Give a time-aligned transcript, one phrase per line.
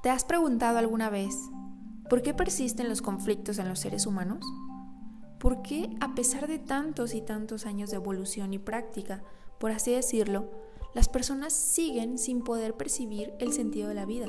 [0.00, 1.34] ¿Te has preguntado alguna vez
[2.08, 4.44] por qué persisten los conflictos en los seres humanos?
[5.40, 9.24] ¿Por qué, a pesar de tantos y tantos años de evolución y práctica,
[9.58, 10.52] por así decirlo,
[10.94, 14.26] las personas siguen sin poder percibir el sentido de la vida?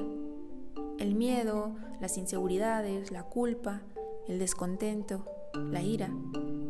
[0.98, 3.84] El miedo, las inseguridades, la culpa,
[4.28, 6.10] el descontento, la ira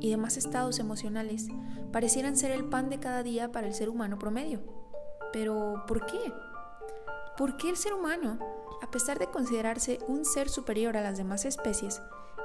[0.02, 1.48] y demás estados emocionales
[1.94, 4.60] parecieran ser el pan de cada día para el ser humano promedio.
[5.32, 6.34] Pero, ¿por qué?
[7.38, 8.40] ¿Por qué el ser humano
[8.82, 12.02] a pesar de considerarse un ser superior a las demás especies,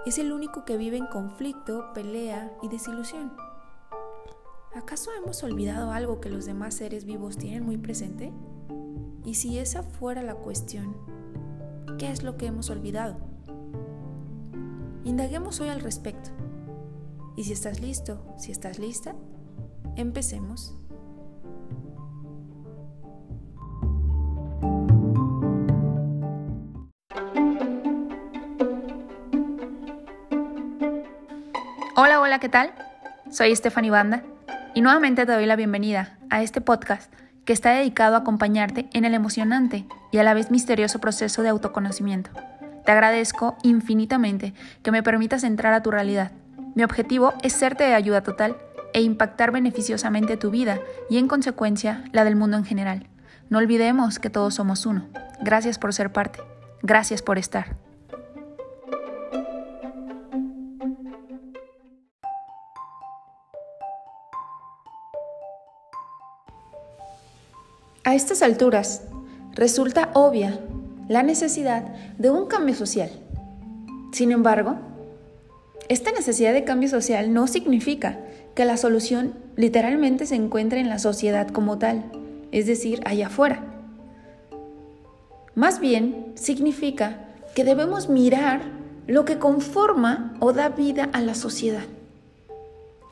[0.06, 3.32] es el único que vive en conflicto, pelea y desilusión.
[4.74, 8.32] ¿Acaso hemos olvidado algo que los demás seres vivos tienen muy presente?
[9.24, 10.96] Y si esa fuera la cuestión,
[11.98, 13.16] ¿qué es lo que hemos olvidado?
[15.04, 16.30] Indaguemos hoy al respecto.
[17.36, 19.14] Y si estás listo, si estás lista,
[19.96, 20.74] empecemos.
[32.34, 32.72] Hola, ¿qué tal?
[33.30, 34.24] Soy Stephanie Banda
[34.74, 37.12] y nuevamente te doy la bienvenida a este podcast
[37.44, 41.50] que está dedicado a acompañarte en el emocionante y a la vez misterioso proceso de
[41.50, 42.32] autoconocimiento.
[42.84, 46.32] Te agradezco infinitamente que me permitas entrar a tu realidad.
[46.74, 48.56] Mi objetivo es serte de ayuda total
[48.94, 53.06] e impactar beneficiosamente tu vida y en consecuencia la del mundo en general.
[53.48, 55.06] No olvidemos que todos somos uno.
[55.40, 56.40] Gracias por ser parte.
[56.82, 57.76] Gracias por estar.
[68.14, 69.02] A estas alturas,
[69.54, 70.60] resulta obvia
[71.08, 71.82] la necesidad
[72.16, 73.10] de un cambio social.
[74.12, 74.76] Sin embargo,
[75.88, 78.20] esta necesidad de cambio social no significa
[78.54, 82.04] que la solución literalmente se encuentre en la sociedad como tal,
[82.52, 83.64] es decir, allá afuera.
[85.56, 87.18] Más bien, significa
[87.56, 88.60] que debemos mirar
[89.08, 91.82] lo que conforma o da vida a la sociedad.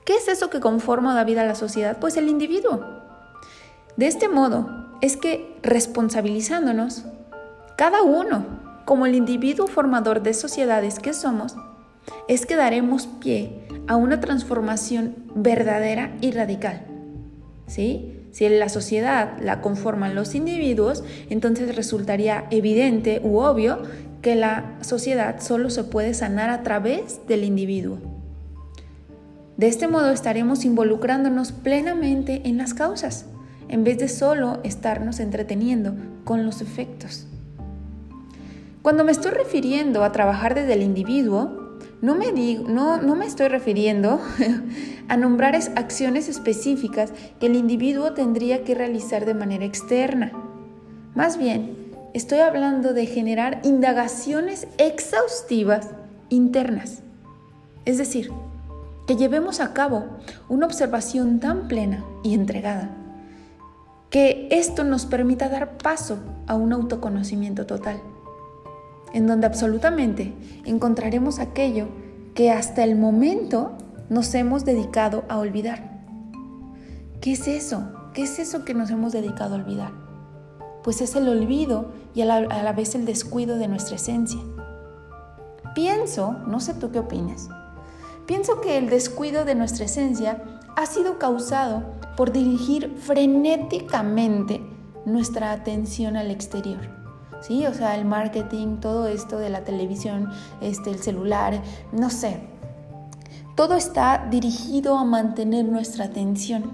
[0.04, 1.98] ¿Qué es eso que conforma o da vida a la sociedad?
[1.98, 2.86] Pues el individuo.
[3.96, 7.04] De este modo, es que responsabilizándonos,
[7.76, 8.46] cada uno,
[8.86, 11.56] como el individuo formador de sociedades que somos,
[12.28, 16.86] es que daremos pie a una transformación verdadera y radical.
[17.66, 18.20] ¿Sí?
[18.30, 23.82] Si la sociedad la conforman los individuos, entonces resultaría evidente u obvio
[24.22, 27.98] que la sociedad solo se puede sanar a través del individuo.
[29.56, 33.26] De este modo estaremos involucrándonos plenamente en las causas
[33.72, 35.94] en vez de solo estarnos entreteniendo
[36.24, 37.26] con los efectos.
[38.82, 43.24] Cuando me estoy refiriendo a trabajar desde el individuo, no me, digo, no, no me
[43.24, 44.20] estoy refiriendo
[45.08, 50.32] a nombrar acciones específicas que el individuo tendría que realizar de manera externa.
[51.14, 51.74] Más bien,
[52.12, 55.88] estoy hablando de generar indagaciones exhaustivas
[56.28, 56.98] internas.
[57.86, 58.30] Es decir,
[59.06, 60.04] que llevemos a cabo
[60.50, 62.98] una observación tan plena y entregada
[64.12, 68.02] que esto nos permita dar paso a un autoconocimiento total,
[69.14, 70.34] en donde absolutamente
[70.66, 71.88] encontraremos aquello
[72.34, 73.72] que hasta el momento
[74.10, 76.02] nos hemos dedicado a olvidar.
[77.22, 77.90] ¿Qué es eso?
[78.12, 79.92] ¿Qué es eso que nos hemos dedicado a olvidar?
[80.84, 84.40] Pues es el olvido y a la, vez el descuido de nuestra esencia.
[85.74, 87.48] Pienso, no sé tú qué opinas,
[88.26, 90.42] pienso que el descuido de nuestra esencia
[90.76, 94.60] ha sido causado por dirigir frenéticamente
[95.04, 96.80] nuestra atención al exterior.
[97.40, 97.66] ¿Sí?
[97.66, 100.30] O sea, el marketing, todo esto de la televisión,
[100.60, 102.40] este, el celular, no sé.
[103.56, 106.70] Todo está dirigido a mantener nuestra atención.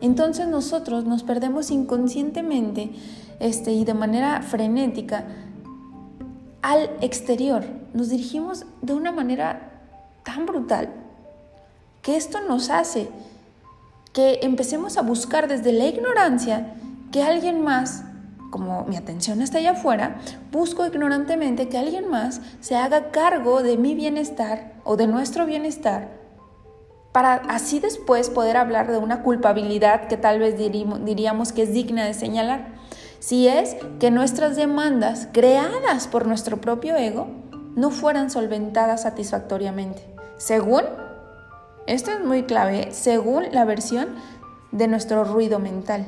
[0.00, 2.90] Entonces nosotros nos perdemos inconscientemente
[3.38, 5.26] este, y de manera frenética
[6.62, 7.64] al exterior.
[7.94, 9.82] Nos dirigimos de una manera
[10.24, 10.90] tan brutal
[12.02, 13.08] que esto nos hace
[14.12, 16.74] que empecemos a buscar desde la ignorancia
[17.12, 18.04] que alguien más,
[18.50, 20.18] como mi atención está allá afuera,
[20.50, 26.20] busco ignorantemente que alguien más se haga cargo de mi bienestar o de nuestro bienestar
[27.12, 32.04] para así después poder hablar de una culpabilidad que tal vez diríamos que es digna
[32.04, 32.68] de señalar.
[33.18, 37.28] Si es que nuestras demandas creadas por nuestro propio ego
[37.74, 40.02] no fueran solventadas satisfactoriamente,
[40.36, 40.82] según
[41.90, 44.10] esto es muy clave según la versión
[44.70, 46.06] de nuestro ruido mental.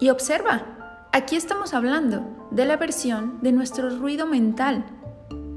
[0.00, 4.84] Y observa, aquí estamos hablando de la versión de nuestro ruido mental.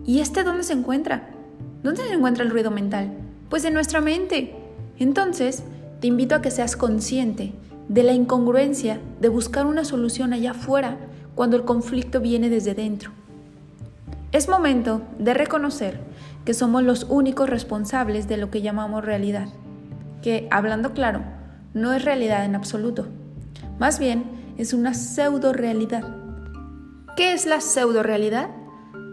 [0.05, 1.31] ¿Y este dónde se encuentra?
[1.83, 3.11] ¿Dónde se encuentra el ruido mental?
[3.49, 4.55] Pues en nuestra mente.
[4.99, 5.63] Entonces,
[5.99, 7.51] te invito a que seas consciente
[7.89, 10.95] de la incongruencia de buscar una solución allá afuera
[11.35, 13.11] cuando el conflicto viene desde dentro.
[14.31, 15.99] Es momento de reconocer
[16.45, 19.47] que somos los únicos responsables de lo que llamamos realidad,
[20.21, 21.21] que, hablando claro,
[21.73, 23.07] no es realidad en absoluto.
[23.79, 26.03] Más bien, es una pseudo realidad.
[27.15, 28.49] ¿Qué es la pseudo realidad?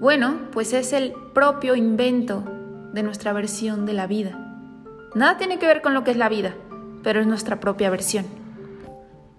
[0.00, 2.44] Bueno, pues es el propio invento
[2.92, 4.44] de nuestra versión de la vida.
[5.14, 6.54] Nada tiene que ver con lo que es la vida,
[7.02, 8.26] pero es nuestra propia versión.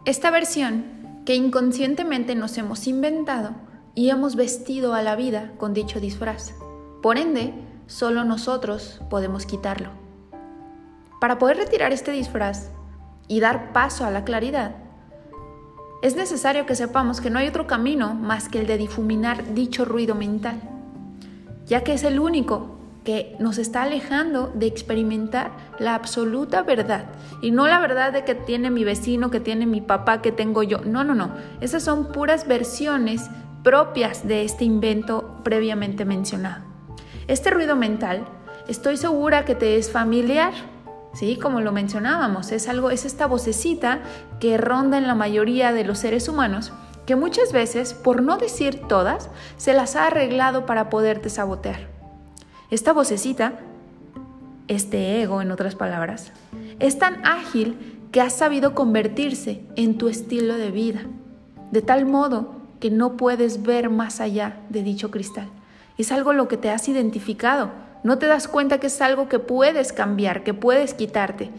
[0.06, 3.51] Esta versión que inconscientemente nos hemos inventado
[3.95, 6.53] y hemos vestido a la vida con dicho disfraz.
[7.01, 7.53] Por ende,
[7.89, 9.89] solo nosotros podemos quitarlo.
[11.19, 12.69] Para poder retirar este disfraz
[13.27, 14.75] y dar paso a la claridad,
[16.01, 19.83] es necesario que sepamos que no hay otro camino más que el de difuminar dicho
[19.83, 20.62] ruido mental,
[21.65, 27.06] ya que es el único que nos está alejando de experimentar la absoluta verdad.
[27.42, 30.62] Y no la verdad de que tiene mi vecino, que tiene mi papá, que tengo
[30.63, 30.81] yo.
[30.85, 31.33] No, no, no.
[31.59, 33.30] Esas son puras versiones
[33.63, 36.69] propias de este invento previamente mencionado.
[37.30, 38.26] Este ruido mental,
[38.68, 40.52] estoy segura que te es familiar.
[41.14, 44.00] Sí, como lo mencionábamos, es algo es esta vocecita
[44.40, 46.74] que ronda en la mayoría de los seres humanos
[47.06, 51.88] que muchas veces, por no decir todas, se las ha arreglado para poderte sabotear.
[52.72, 53.60] Esta vocecita,
[54.68, 56.31] este ego en otras palabras,
[56.80, 57.78] es tan ágil
[58.12, 61.02] que ha sabido convertirse en tu estilo de vida,
[61.70, 65.48] de tal modo que no puedes ver más allá de dicho cristal.
[66.00, 67.72] Es algo lo que te has identificado.
[68.04, 71.51] No te das cuenta que es algo que puedes cambiar, que puedes quitarte.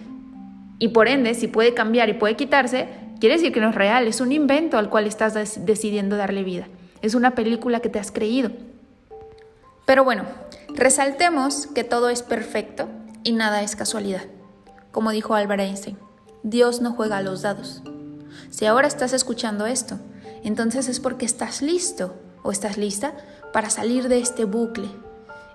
[0.81, 2.89] Y por ende, si puede cambiar y puede quitarse,
[3.21, 5.35] quiere decir que no es real, es un invento al cual estás
[5.65, 6.67] decidiendo darle vida.
[7.03, 8.51] Es una película que te has creído.
[9.85, 10.25] Pero bueno,
[10.75, 12.89] Resaltemos que todo es perfecto
[13.25, 14.23] y nada es casualidad.
[14.93, 15.99] Como dijo Albert Einstein,
[16.43, 17.83] Dios no juega a los dados.
[18.51, 19.99] Si ahora estás escuchando esto,
[20.45, 23.15] entonces es porque estás listo o estás lista
[23.53, 24.91] para salir de este bucle.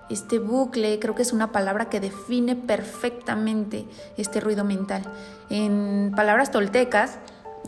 [0.08, 5.02] Este bucle creo que es una palabra que define perfectamente este ruido mental.
[5.50, 7.18] En palabras toltecas,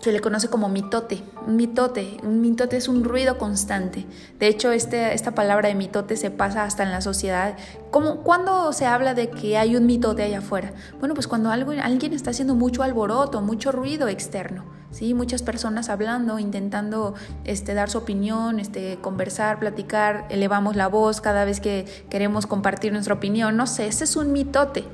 [0.00, 1.22] se le conoce como mitote.
[1.46, 4.06] Un mitote, un mitote es un ruido constante.
[4.38, 7.56] De hecho, este, esta palabra de mitote se pasa hasta en la sociedad.
[7.90, 10.72] ¿Cómo, ¿Cuándo se habla de que hay un mitote allá afuera?
[11.00, 14.77] Bueno, pues cuando alguien está haciendo mucho alboroto, mucho ruido externo.
[14.90, 15.14] ¿Sí?
[15.14, 17.14] Muchas personas hablando, intentando
[17.44, 22.93] este, dar su opinión, este, conversar, platicar, elevamos la voz cada vez que queremos compartir
[22.93, 23.56] nuestra opinión.
[23.56, 24.85] No sé, ese es un mitote.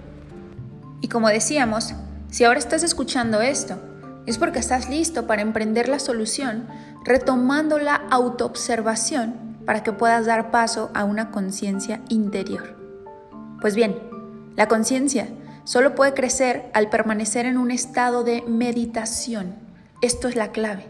[1.01, 1.95] Y como decíamos,
[2.31, 3.79] si ahora estás escuchando esto,
[4.27, 6.67] es porque estás listo para emprender la solución,
[7.05, 9.35] retomando la autoobservación
[9.67, 12.77] para que puedas dar paso a una conciencia interior.
[13.61, 13.99] Pues bien,
[14.57, 15.29] la conciencia
[15.65, 19.64] solo puede crecer al permanecer en un estado de meditación.
[20.05, 20.85] Esto es la clave.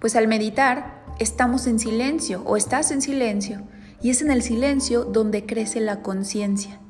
[0.00, 3.62] Pues al meditar estamos en silencio o estás en silencio
[4.02, 6.80] y es en el silencio donde crece la conciencia.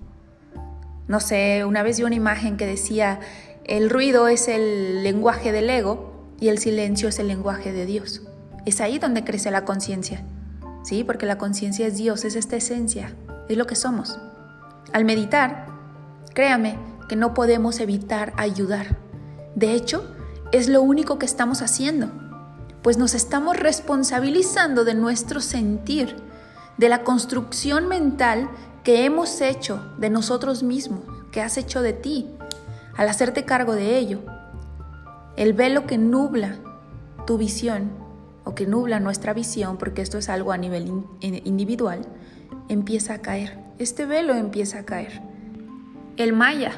[1.07, 3.21] No sé, una vez vi una imagen que decía,
[3.67, 8.23] el ruido es el lenguaje del ego y el silencio es el lenguaje de Dios.
[8.65, 10.25] Es ahí donde crece la conciencia.
[10.83, 11.05] ¿Sí?
[11.05, 13.15] Porque la conciencia es Dios, es esta esencia,
[13.51, 14.19] es lo que somos.
[14.95, 15.67] Al meditar,
[16.33, 18.97] créame que no podemos evitar ayudar.
[19.55, 20.17] De hecho,
[20.53, 22.11] es lo único que estamos haciendo,
[22.83, 26.17] pues nos estamos responsabilizando de nuestro sentir,
[26.79, 28.49] de la construcción mental
[28.85, 32.27] que hemos hecho de nosotros mismos, que has hecho de ti,
[32.97, 34.21] al hacerte cargo de ello,
[35.37, 36.59] el velo que nubla
[37.27, 37.91] tu visión
[38.45, 42.01] o que nubla nuestra visión, porque esto es algo a nivel individual,
[42.69, 43.59] empieza a caer.
[43.79, 45.23] Este velo empieza a caer.
[46.17, 46.73] El maya,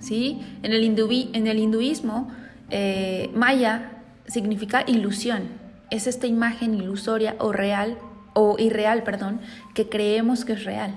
[0.00, 0.40] ¿sí?
[0.62, 2.28] En el, en el hinduismo,
[2.70, 5.44] eh, maya significa ilusión.
[5.90, 7.98] Es esta imagen ilusoria o real
[8.34, 9.40] o irreal, perdón,
[9.74, 10.94] que creemos que es real,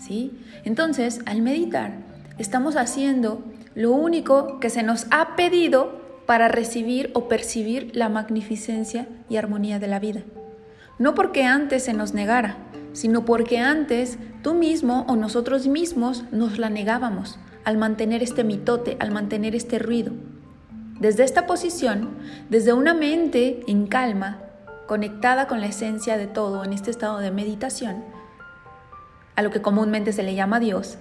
[0.00, 0.32] ¿sí?
[0.64, 1.92] Entonces, al meditar,
[2.38, 9.06] estamos haciendo lo único que se nos ha pedido para recibir o percibir la magnificencia
[9.28, 10.22] y armonía de la vida.
[10.98, 12.56] No porque antes se nos negara,
[12.92, 18.96] sino porque antes tú mismo o nosotros mismos nos la negábamos al mantener este mitote,
[19.00, 20.12] al mantener este ruido.
[21.00, 22.10] Desde esta posición,
[22.50, 24.42] desde una mente en calma,
[24.86, 28.04] conectada con la esencia de todo en este estado de meditación,
[29.34, 30.98] a lo que comúnmente se le llama Dios,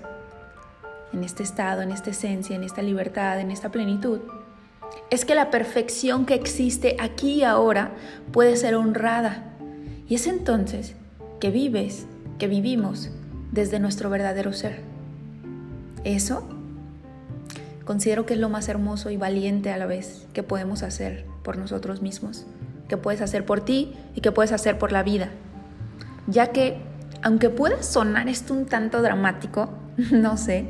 [1.12, 4.22] en este estado, en esta esencia, en esta libertad, en esta plenitud,
[5.10, 7.92] es que la perfección que existe aquí y ahora
[8.32, 9.54] puede ser honrada.
[10.08, 10.96] Y es entonces
[11.42, 12.06] que vives,
[12.38, 13.12] que vivimos
[13.52, 14.82] desde nuestro verdadero ser.
[16.06, 16.48] Eso
[17.90, 21.58] considero que es lo más hermoso y valiente a la vez que podemos hacer por
[21.58, 22.46] nosotros mismos,
[22.88, 25.32] que puedes hacer por ti y que puedes hacer por la vida.
[26.28, 26.84] Ya que,
[27.24, 29.74] aunque pueda sonar esto un tanto dramático,
[30.12, 30.70] no sé,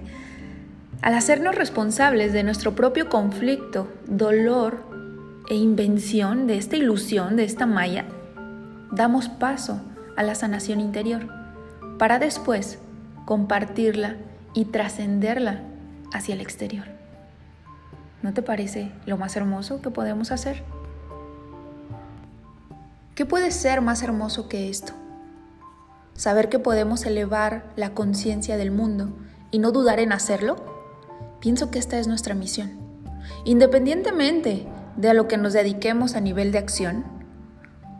[1.02, 4.86] al hacernos responsables de nuestro propio conflicto, dolor
[5.50, 8.06] e invención de esta ilusión, de esta malla,
[8.94, 9.82] damos paso
[10.16, 11.28] a la sanación interior
[11.98, 12.80] para después
[13.26, 14.16] compartirla
[14.54, 15.64] y trascenderla
[16.14, 16.99] hacia el exterior.
[18.22, 20.64] ¿No te parece lo más hermoso que podemos hacer?
[23.16, 24.94] ¿Qué puede ser más hermoso que esto?
[26.16, 29.10] Saber que podemos elevar la conciencia del mundo
[29.52, 30.58] y no dudar en hacerlo.
[31.40, 32.78] Pienso que esta es nuestra misión.
[33.46, 37.06] Independientemente de a lo que nos dediquemos a nivel de acción,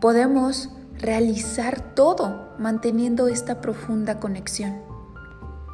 [0.00, 4.82] podemos realizar todo manteniendo esta profunda conexión.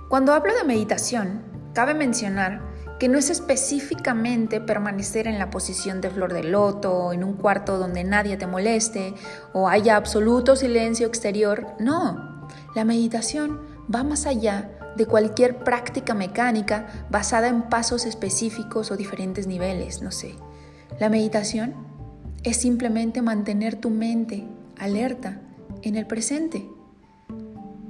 [0.09, 2.63] Cuando hablo de meditación, cabe mencionar
[2.99, 7.79] que no es específicamente permanecer en la posición de flor de loto, en un cuarto
[7.79, 9.15] donde nadie te moleste
[9.53, 11.67] o haya absoluto silencio exterior.
[11.79, 13.61] No, la meditación
[13.95, 20.11] va más allá de cualquier práctica mecánica basada en pasos específicos o diferentes niveles, no
[20.11, 20.35] sé.
[20.99, 21.75] La meditación
[22.43, 24.47] es simplemente mantener tu mente
[24.79, 25.41] alerta
[25.83, 26.67] en el presente,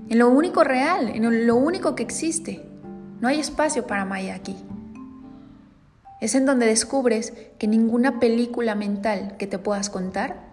[0.08, 2.68] en lo único real, en lo único que existe.
[3.20, 4.56] No hay espacio para Maya aquí.
[6.20, 10.46] Es en donde descubres que ninguna película mental que te puedas contar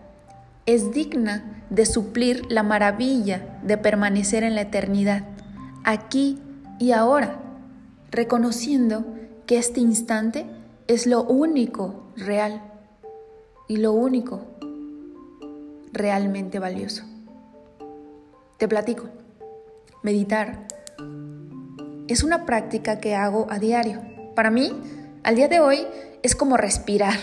[0.65, 5.23] es digna de suplir la maravilla de permanecer en la eternidad,
[5.83, 6.39] aquí
[6.79, 7.39] y ahora,
[8.11, 9.05] reconociendo
[9.45, 10.45] que este instante
[10.87, 12.61] es lo único real
[13.67, 14.41] y lo único
[15.91, 17.03] realmente valioso.
[18.57, 19.05] Te platico.
[20.01, 20.67] Meditar
[22.07, 24.01] es una práctica que hago a diario.
[24.35, 24.73] Para mí,
[25.23, 25.87] al día de hoy
[26.23, 27.13] es como respirar.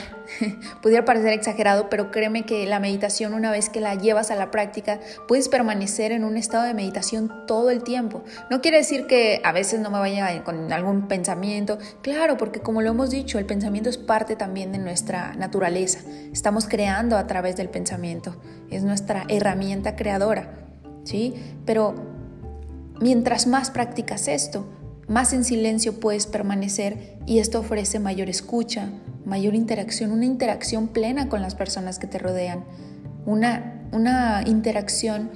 [0.82, 4.50] Pudiera parecer exagerado, pero créeme que la meditación, una vez que la llevas a la
[4.50, 8.22] práctica, puedes permanecer en un estado de meditación todo el tiempo.
[8.50, 11.78] No quiere decir que a veces no me vaya con algún pensamiento.
[12.02, 16.00] Claro, porque como lo hemos dicho, el pensamiento es parte también de nuestra naturaleza.
[16.32, 18.36] Estamos creando a través del pensamiento.
[18.70, 20.58] Es nuestra herramienta creadora.
[21.04, 21.34] ¿Sí?
[21.64, 21.94] Pero
[23.00, 24.66] mientras más practicas esto,
[25.10, 28.90] más en silencio puedes permanecer y esto ofrece mayor escucha,
[29.24, 32.64] mayor interacción, una interacción plena con las personas que te rodean,
[33.26, 35.30] una, una interacción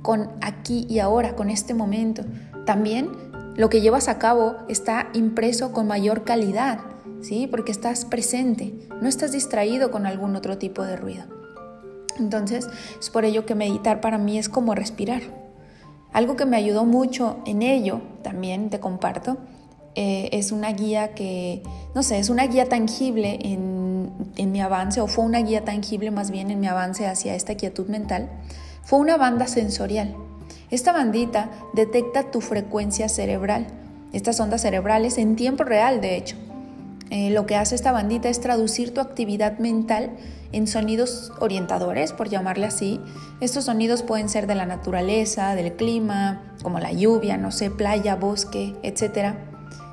[0.00, 2.24] con aquí y ahora, con este momento.
[2.64, 3.10] También
[3.54, 6.80] lo que llevas a cabo está impreso con mayor calidad,
[7.20, 7.46] ¿sí?
[7.50, 11.24] Porque estás presente, no estás distraído con algún otro tipo de ruido.
[12.18, 12.66] Entonces,
[12.98, 15.47] es por ello que meditar para mí es como respirar.
[16.12, 19.36] Algo que me ayudó mucho en ello, también te comparto,
[19.94, 21.62] eh, es una guía que,
[21.94, 26.10] no sé, es una guía tangible en, en mi avance, o fue una guía tangible
[26.10, 28.30] más bien en mi avance hacia esta quietud mental,
[28.82, 30.14] fue una banda sensorial.
[30.70, 33.66] Esta bandita detecta tu frecuencia cerebral,
[34.12, 36.36] estas ondas cerebrales en tiempo real, de hecho.
[37.10, 40.10] Eh, lo que hace esta bandita es traducir tu actividad mental
[40.52, 43.00] en sonidos orientadores, por llamarle así.
[43.40, 48.16] Estos sonidos pueden ser de la naturaleza, del clima, como la lluvia, no sé, playa,
[48.16, 49.34] bosque, etc.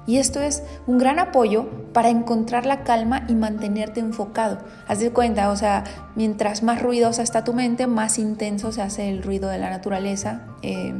[0.07, 4.59] Y esto es un gran apoyo para encontrar la calma y mantenerte enfocado.
[4.87, 5.83] Haz de cuenta, o sea,
[6.15, 10.43] mientras más ruidosa está tu mente, más intenso se hace el ruido de la naturaleza.
[10.61, 10.93] Eh,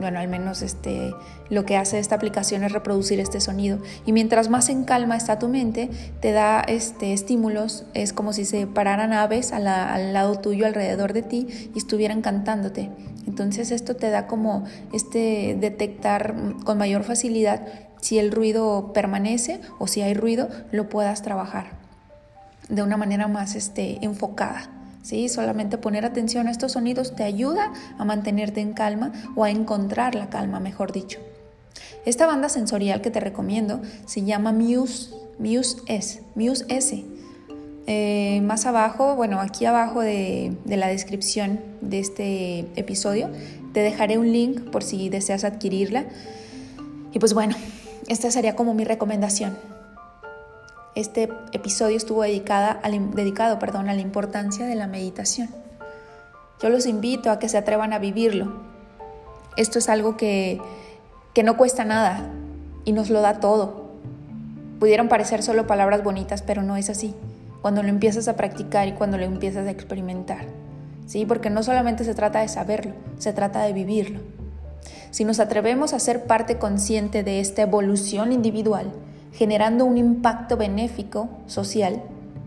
[0.00, 1.14] bueno, al menos este,
[1.50, 3.78] lo que hace esta aplicación es reproducir este sonido.
[4.04, 8.44] Y mientras más en calma está tu mente, te da este, estímulos, es como si
[8.44, 9.64] se pararan aves al
[10.12, 12.90] lado tuyo, alrededor de ti, y estuvieran cantándote.
[13.26, 16.34] Entonces esto te da como este detectar
[16.64, 17.66] con mayor facilidad
[18.00, 21.72] si el ruido permanece o si hay ruido, lo puedas trabajar
[22.68, 24.75] de una manera más este, enfocada.
[25.06, 25.28] ¿Sí?
[25.28, 30.16] Solamente poner atención a estos sonidos te ayuda a mantenerte en calma o a encontrar
[30.16, 31.20] la calma, mejor dicho.
[32.04, 37.04] Esta banda sensorial que te recomiendo se llama Muse, Muse S, Muse S.
[37.86, 43.30] Eh, más abajo, bueno, aquí abajo de, de la descripción de este episodio,
[43.72, 46.04] te dejaré un link por si deseas adquirirla.
[47.12, 47.54] Y pues bueno,
[48.08, 49.56] esta sería como mi recomendación.
[50.96, 52.80] Este episodio estuvo dedicada
[53.12, 55.50] dedicado perdón, a la importancia de la meditación.
[56.62, 58.50] Yo los invito a que se atrevan a vivirlo.
[59.58, 60.58] Esto es algo que,
[61.34, 62.30] que no cuesta nada
[62.86, 63.90] y nos lo da todo.
[64.80, 67.14] Pudieron parecer solo palabras bonitas, pero no es así.
[67.60, 70.46] Cuando lo empiezas a practicar y cuando lo empiezas a experimentar.
[71.04, 71.26] ¿Sí?
[71.26, 74.20] Porque no solamente se trata de saberlo, se trata de vivirlo.
[75.10, 78.94] Si nos atrevemos a ser parte consciente de esta evolución individual,
[79.36, 82.02] generando un impacto benéfico social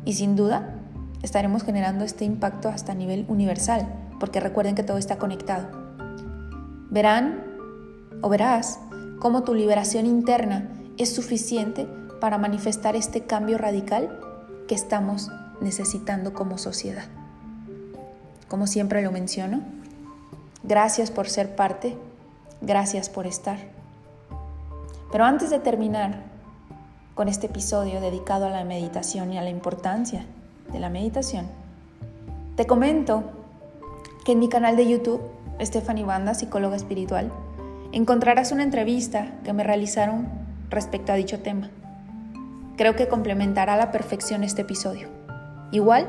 [0.06, 0.74] y sin duda
[1.22, 3.88] estaremos generando este impacto hasta nivel universal,
[4.20, 5.68] porque recuerden que todo está conectado.
[6.90, 7.44] Verán
[8.24, 8.80] o verás
[9.20, 10.68] cómo tu liberación interna
[10.98, 11.88] es suficiente
[12.20, 14.20] para manifestar este cambio radical
[14.68, 15.30] que estamos
[15.62, 17.06] necesitando como sociedad.
[18.48, 19.62] Como siempre lo menciono,
[20.64, 21.96] gracias por ser parte,
[22.62, 23.60] gracias por estar.
[25.12, 26.29] Pero antes de terminar
[27.20, 30.26] con este episodio dedicado a la meditación y a la importancia
[30.72, 31.48] de la meditación,
[32.56, 33.24] te comento
[34.24, 35.20] que en mi canal de YouTube,
[35.60, 37.30] Stephanie Banda, psicóloga espiritual,
[37.92, 40.30] encontrarás una entrevista que me realizaron
[40.70, 41.70] respecto a dicho tema.
[42.78, 45.10] Creo que complementará a la perfección este episodio.
[45.74, 46.08] Igual,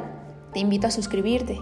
[0.52, 1.58] te invito a suscribirte.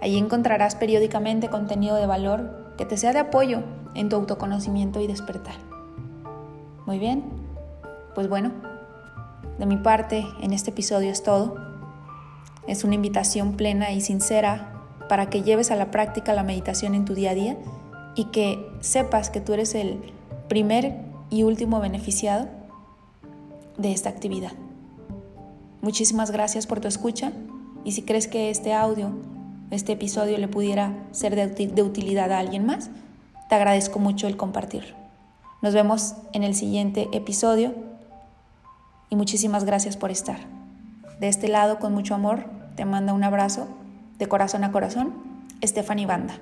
[0.00, 3.64] Allí encontrarás periódicamente contenido de valor que te sea de apoyo
[3.96, 5.56] en tu autoconocimiento y despertar.
[6.86, 7.24] Muy bien,
[8.14, 8.75] pues bueno,
[9.58, 11.56] de mi parte en este episodio es todo.
[12.66, 14.72] Es una invitación plena y sincera
[15.08, 17.56] para que lleves a la práctica la meditación en tu día a día
[18.14, 20.00] y que sepas que tú eres el
[20.48, 20.96] primer
[21.30, 22.48] y último beneficiado
[23.76, 24.52] de esta actividad.
[25.82, 27.32] Muchísimas gracias por tu escucha
[27.84, 29.12] y si crees que este audio,
[29.70, 32.90] este episodio le pudiera ser de, utilidad a alguien más,
[33.48, 34.96] te agradezco mucho el compartirlo.
[35.62, 37.74] Nos vemos en el siguiente episodio
[39.10, 40.38] y muchísimas gracias por estar.
[41.20, 42.44] De este lado, con mucho amor,
[42.76, 43.68] te manda un abrazo
[44.18, 45.14] de corazón a corazón,
[45.64, 46.38] Stephanie Banda.